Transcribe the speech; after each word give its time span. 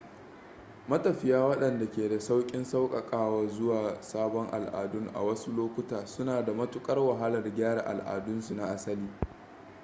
matafiya 0.87 1.45
waɗanda 1.45 1.87
ke 1.91 2.09
da 2.09 2.19
sauƙin 2.19 2.65
sauƙaƙawa 2.65 3.47
zuwa 3.47 4.01
sabon 4.01 4.47
al'adun 4.51 5.07
a 5.15 5.23
wasu 5.23 5.51
lokuta 5.51 6.05
suna 6.07 6.45
da 6.45 6.53
matukar 6.53 6.99
wahalar 6.99 7.53
gyara 7.55 7.81
al'adunsu 7.81 8.55
na 8.55 8.63
asali 8.65 9.09